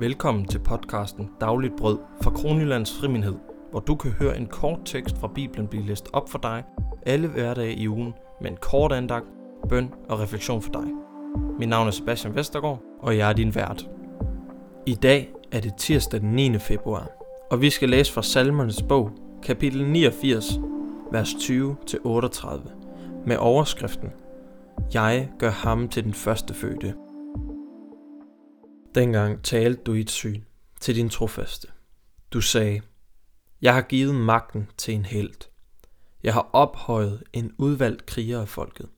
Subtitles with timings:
[0.00, 3.34] Velkommen til podcasten Dagligt Brød fra Kronjyllands Friminhed,
[3.70, 6.64] hvor du kan høre en kort tekst fra Bibelen blive læst op for dig
[7.06, 9.26] alle hverdage i ugen med en kort andagt,
[9.68, 10.84] bøn og refleksion for dig.
[11.58, 13.90] Mit navn er Sebastian Vestergaard, og jeg er din vært.
[14.86, 16.58] I dag er det tirsdag den 9.
[16.58, 17.10] februar,
[17.50, 19.10] og vi skal læse fra Salmernes bog,
[19.42, 20.60] kapitel 89,
[21.12, 22.70] vers 20-38,
[23.26, 24.08] med overskriften
[24.94, 26.94] Jeg gør ham til den første fødte.
[28.94, 30.44] Dengang talte du i et syn
[30.80, 31.68] til din trofaste.
[32.32, 32.80] Du sagde,
[33.62, 35.34] jeg har givet magten til en held.
[36.22, 38.88] Jeg har ophøjet en udvalgt kriger af folket.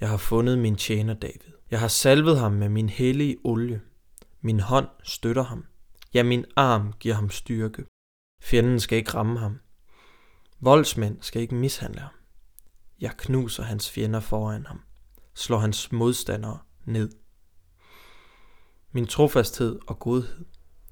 [0.00, 1.52] Jeg har fundet min tjener David.
[1.70, 3.80] Jeg har salvet ham med min hellige olie.
[4.40, 5.64] Min hånd støtter ham.
[6.14, 7.84] Ja, min arm giver ham styrke.
[8.42, 9.58] Fjenden skal ikke ramme ham.
[10.60, 12.12] Voldsmænd skal ikke mishandle ham.
[13.00, 14.80] Jeg knuser hans fjender foran ham.
[15.34, 17.10] Slår hans modstandere ned.
[18.96, 20.44] Min trofasthed og godhed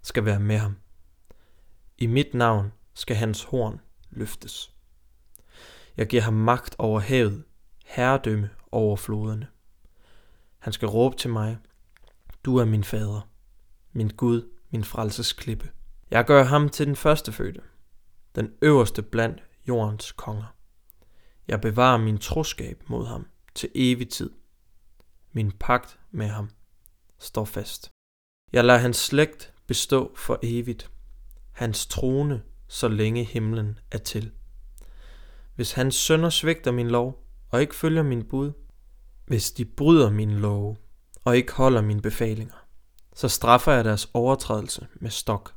[0.03, 0.77] skal være med ham.
[1.99, 3.81] I mit navn skal hans horn
[4.11, 4.75] løftes.
[5.97, 7.45] Jeg giver ham magt over havet,
[7.85, 9.47] herredømme over floderne.
[10.59, 11.59] Han skal råbe til mig,
[12.45, 13.29] du er min fader,
[13.93, 15.71] min Gud, min frelsesklippe.
[16.11, 17.61] Jeg gør ham til den første fødte,
[18.35, 20.57] den øverste blandt jordens konger.
[21.49, 24.31] Jeg bevarer min troskab mod ham til evig tid.
[25.33, 26.51] Min pagt med ham
[27.19, 27.94] står fast.
[28.55, 30.91] Jeg lader hans slægt bestå for evigt,
[31.53, 34.31] hans trone, så længe himlen er til.
[35.55, 38.53] Hvis hans sønner svigter min lov og ikke følger min bud,
[39.27, 40.79] hvis de bryder min lov
[41.25, 42.67] og ikke holder mine befalinger,
[43.15, 45.55] så straffer jeg deres overtrædelse med stok,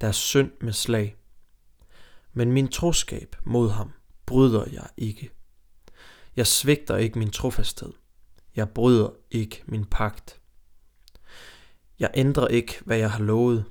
[0.00, 1.16] deres synd med slag.
[2.32, 3.92] Men min troskab mod ham
[4.26, 5.30] bryder jeg ikke.
[6.36, 7.92] Jeg svigter ikke min trofasthed.
[8.56, 10.40] Jeg bryder ikke min pagt.
[11.98, 13.64] Jeg ændrer ikke, hvad jeg har lovet.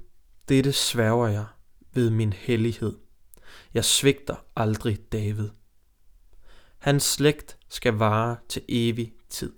[0.50, 1.46] Dette sværger jeg
[1.94, 2.98] ved min hellighed.
[3.74, 5.50] Jeg svigter aldrig David.
[6.78, 9.54] Hans slægt skal vare til evig tid.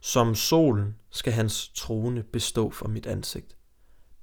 [0.00, 3.56] Som solen skal hans trone bestå for mit ansigt.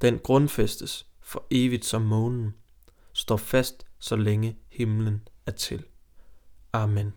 [0.01, 2.53] Den grundfæstes for evigt som månen,
[3.13, 5.85] står fast så længe himlen er til.
[6.73, 7.13] Amen.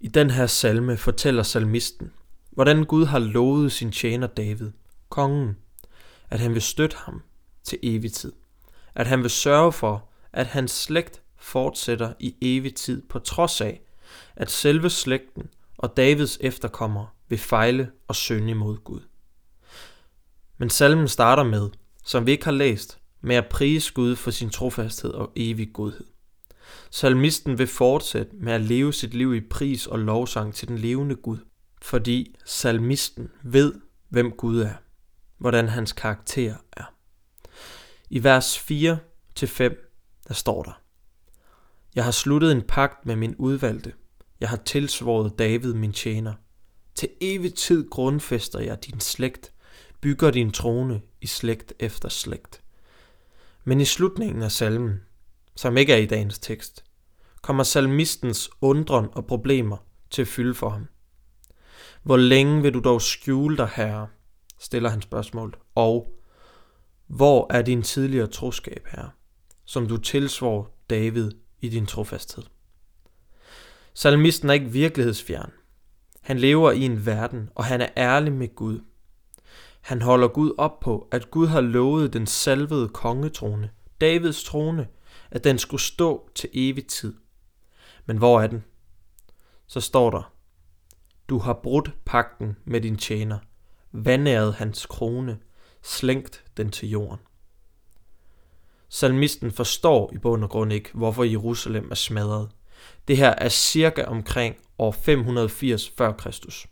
[0.00, 2.12] I den her salme fortæller salmisten,
[2.54, 4.70] hvordan Gud har lovet sin tjener David,
[5.08, 5.56] kongen,
[6.30, 7.22] at han vil støtte ham
[7.64, 8.32] til evig tid.
[8.94, 13.80] At han vil sørge for, at hans slægt fortsætter i evig tid på trods af,
[14.36, 15.48] at selve slægten
[15.78, 19.00] og Davids efterkommere vil fejle og synde imod Gud.
[20.58, 21.70] Men salmen starter med,
[22.04, 26.06] som vi ikke har læst, med at prise Gud for sin trofasthed og evig godhed.
[26.90, 31.14] Salmisten vil fortsætte med at leve sit liv i pris og lovsang til den levende
[31.14, 31.38] Gud
[31.84, 33.74] fordi salmisten ved,
[34.08, 34.74] hvem Gud er,
[35.38, 36.94] hvordan hans karakter er.
[38.10, 38.68] I vers 4-5,
[40.28, 40.82] der står der,
[41.94, 43.92] Jeg har sluttet en pagt med min udvalgte.
[44.40, 46.34] Jeg har tilsvoret David, min tjener.
[46.94, 49.52] Til evig tid grundfester jeg din slægt,
[50.00, 52.62] bygger din trone i slægt efter slægt.
[53.64, 55.00] Men i slutningen af salmen,
[55.56, 56.84] som ikke er i dagens tekst,
[57.42, 59.76] kommer salmistens undren og problemer
[60.10, 60.86] til at fylde for ham.
[62.04, 64.08] Hvor længe vil du dog skjule dig, herre?
[64.58, 65.56] stiller han spørgsmålet.
[65.74, 66.18] Og
[67.06, 69.10] hvor er din tidligere troskab, herre,
[69.64, 72.44] som du tilsvor David i din trofasthed?
[73.94, 75.52] Salmisten er ikke virkelighedsfjern.
[76.20, 78.80] Han lever i en verden, og han er ærlig med Gud.
[79.80, 84.88] Han holder Gud op på, at Gud har lovet den salvede kongetrone, Davids trone,
[85.30, 87.14] at den skulle stå til evig tid.
[88.06, 88.64] Men hvor er den?
[89.66, 90.33] Så står der,
[91.28, 93.38] du har brudt pakten med din tjener,
[93.92, 95.38] vandæret hans krone,
[95.82, 97.18] slængt den til jorden.
[98.88, 102.50] Salmisten forstår i bund og grund ikke, hvorfor Jerusalem er smadret.
[103.08, 106.66] Det her er cirka omkring år 580 før Kristus.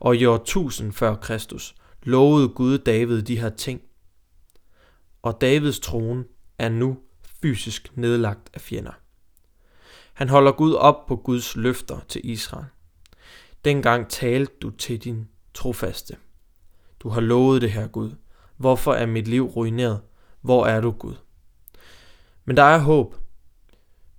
[0.00, 3.80] Og i år 1000 før Kristus lovede Gud David de her ting.
[5.22, 6.24] Og Davids trone
[6.58, 6.98] er nu
[7.42, 8.92] fysisk nedlagt af fjender.
[10.14, 12.66] Han holder Gud op på Guds løfter til Israel.
[13.64, 16.16] Dengang talte du til din trofaste.
[17.00, 18.10] Du har lovet det her, Gud.
[18.56, 20.00] Hvorfor er mit liv ruineret?
[20.40, 21.14] Hvor er du, Gud?
[22.44, 23.14] Men der er håb.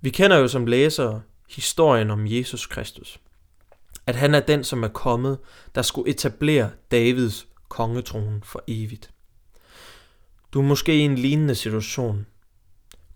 [0.02, 3.20] Vi kender jo som læsere historien om Jesus Kristus.
[4.08, 5.40] At han er den, som er kommet,
[5.76, 9.12] der skulle etablere Davids kongetronen for evigt.
[10.54, 12.26] Du er måske i en lignende situation.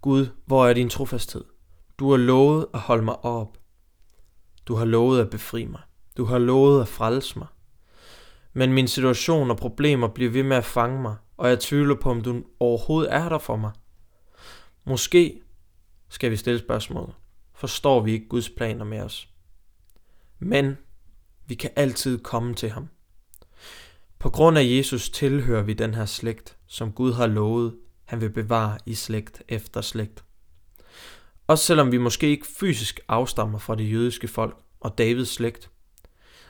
[0.01, 1.43] Gud, hvor er din trofasthed?
[1.99, 3.57] Du har lovet at holde mig op.
[4.65, 5.81] Du har lovet at befri mig.
[6.17, 7.47] Du har lovet at frelse mig.
[8.53, 12.09] Men min situation og problemer bliver ved med at fange mig, og jeg tvivler på,
[12.09, 13.71] om du overhovedet er der for mig.
[14.85, 15.41] Måske
[16.09, 17.15] skal vi stille spørgsmålet.
[17.53, 19.29] Forstår vi ikke Guds planer med os?
[20.39, 20.77] Men
[21.47, 22.87] vi kan altid komme til ham.
[24.19, 28.29] På grund af Jesus tilhører vi den her slægt, som Gud har lovet, han vil
[28.29, 30.23] bevare i slægt efter slægt.
[31.47, 35.69] Også selvom vi måske ikke fysisk afstammer fra det jødiske folk og Davids slægt,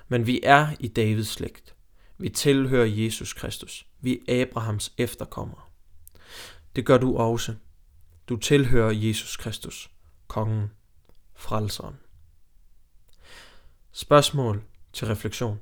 [0.10, 1.76] men vi er i Davids slægt.
[2.18, 3.88] Vi tilhører Jesus Kristus.
[4.02, 5.62] Vi er Abrahams efterkommere.
[6.76, 7.56] Det gør du også.
[8.30, 9.92] Du tilhører Jesus Kristus,
[10.28, 10.72] kongen,
[11.34, 11.96] frelseren.
[13.92, 14.64] Spørgsmål
[14.94, 15.60] til refleksion.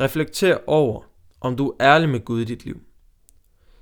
[0.00, 1.02] Reflekter over,
[1.40, 2.80] om du er ærlig med Gud i dit liv.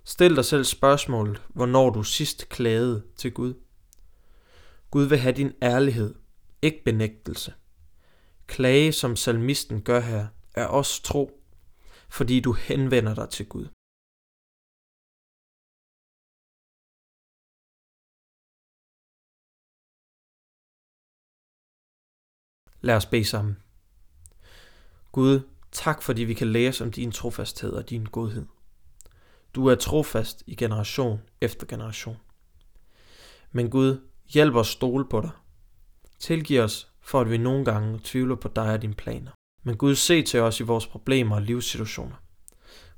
[0.05, 3.55] Stil dig selv spørgsmålet, hvornår du sidst klagede til Gud.
[4.91, 6.15] Gud vil have din ærlighed,
[6.63, 7.55] ikke benægtelse.
[8.51, 11.43] Klage, som salmisten gør her, er også tro,
[12.09, 13.69] fordi du henvender dig til Gud.
[22.81, 23.57] Lad os bede sammen.
[25.13, 25.41] Gud,
[25.73, 28.47] tak fordi vi kan læse om din trofasthed og din godhed.
[29.55, 32.17] Du er trofast i generation efter generation.
[33.53, 35.31] Men Gud, hjælp os stole på dig.
[36.19, 39.31] Tilgiv os, for at vi nogle gange tvivler på dig og dine planer.
[39.63, 42.17] Men Gud, se til os i vores problemer og livssituationer.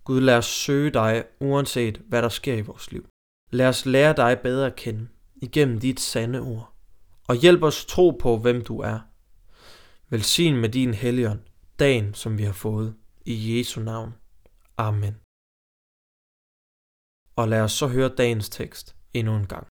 [0.05, 3.07] Gud, lad os søge dig, uanset hvad der sker i vores liv.
[3.51, 6.73] Lad os lære dig bedre at kende igennem dit sande ord.
[7.29, 9.01] Og hjælp os tro på, hvem du er.
[10.09, 11.41] Velsign med din helligånd,
[11.79, 12.97] dagen som vi har fået.
[13.25, 14.15] I Jesu navn.
[14.77, 15.15] Amen.
[17.37, 19.67] Og lad os så høre dagens tekst endnu en gang.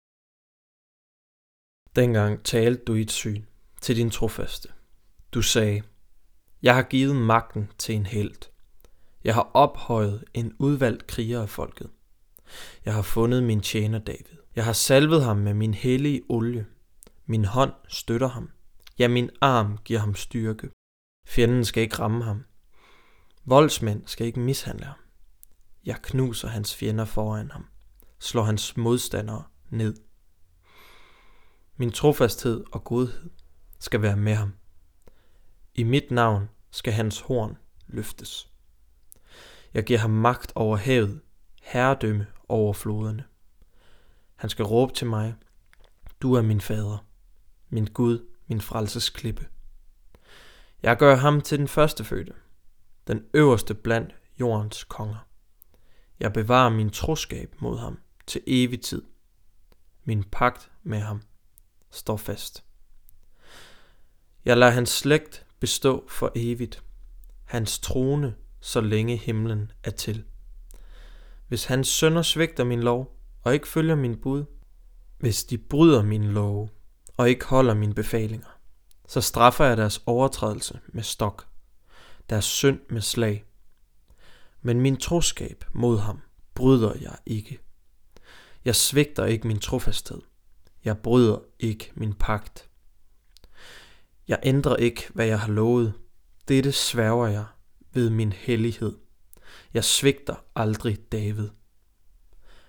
[1.96, 3.44] Dengang talte du i et syn
[3.82, 4.70] til din trofaste.
[5.34, 5.82] Du sagde,
[6.62, 8.36] jeg har givet magten til en held.
[9.24, 11.90] Jeg har ophøjet en udvalgt kriger af folket.
[12.86, 14.38] Jeg har fundet min tjener David.
[14.56, 16.66] Jeg har salvet ham med min hellige olie.
[17.26, 18.50] Min hånd støtter ham.
[19.00, 20.70] Ja, min arm giver ham styrke.
[21.28, 22.44] Fjenden skal ikke ramme ham.
[23.46, 24.98] Voldsmænd skal ikke mishandle ham.
[25.86, 27.66] Jeg knuser hans fjender foran ham.
[28.20, 29.96] Slår hans modstandere ned.
[31.78, 33.30] Min trofasthed og godhed
[33.82, 34.54] skal være med ham.
[35.76, 37.58] I mit navn skal hans horn
[37.88, 38.52] løftes.
[39.74, 41.22] Jeg giver ham magt over havet,
[41.62, 43.24] herredømme over floderne.
[44.36, 45.36] Han skal råbe til mig,
[46.22, 47.06] du er min fader,
[47.70, 49.48] min Gud, min frelsesklippe.
[50.84, 52.34] Jeg gør ham til den første fødte,
[53.08, 55.28] den øverste blandt jordens konger.
[56.20, 59.04] Jeg bevarer min troskab mod ham til evig tid.
[60.04, 61.22] Min pagt med ham
[61.92, 62.71] står fast.
[64.46, 66.84] Jeg lader hans slægt bestå for evigt.
[67.44, 70.24] Hans trone, så længe himlen er til.
[71.48, 74.46] Hvis hans sønner svigter min lov og ikke følger min bud,
[75.20, 76.70] hvis de bryder min lov
[77.18, 78.60] og ikke holder mine befalinger,
[79.08, 81.48] så straffer jeg deres overtrædelse med stok,
[82.30, 83.46] deres synd med slag.
[84.62, 86.22] Men min troskab mod ham
[86.54, 87.60] bryder jeg ikke.
[88.66, 90.22] Jeg svigter ikke min trofasthed.
[90.86, 92.71] Jeg bryder ikke min pagt.
[94.28, 95.94] Jeg ændrer ikke, hvad jeg har lovet.
[96.48, 97.46] Dette sværger jeg
[97.94, 98.98] ved min hellighed.
[99.74, 101.50] Jeg svigter aldrig David.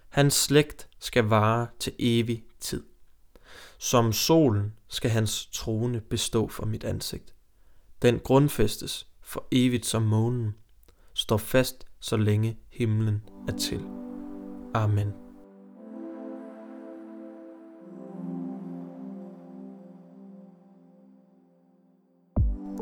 [0.09, 2.85] Hans slægt skal vare til evig tid.
[3.79, 7.35] Som solen skal hans trone bestå for mit ansigt.
[8.03, 10.55] Den grundfæstes for evigt som månen,
[11.15, 13.85] står fast så længe himlen er til.
[14.75, 15.32] Amen.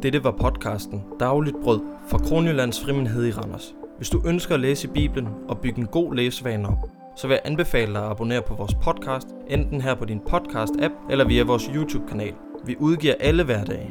[0.03, 3.75] Dette var podcasten Dagligt Brød fra Kronjyllands Frimindhed i Randers.
[3.97, 7.41] Hvis du ønsker at læse Bibelen og bygge en god læsevane op, så vil jeg
[7.45, 11.71] anbefale dig at abonnere på vores podcast, enten her på din podcast-app eller via vores
[11.75, 12.35] YouTube-kanal.
[12.65, 13.91] Vi udgiver alle hverdage.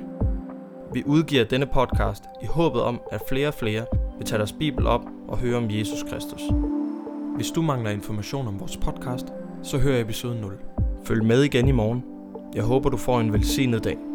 [0.94, 3.86] Vi udgiver denne podcast i håbet om, at flere og flere
[4.18, 6.42] vil tage deres Bibel op og høre om Jesus Kristus.
[7.36, 9.28] Hvis du mangler information om vores podcast,
[9.64, 10.54] så hør episode 0.
[11.06, 12.04] Følg med igen i morgen.
[12.56, 14.09] Jeg håber, du får en velsignet dag.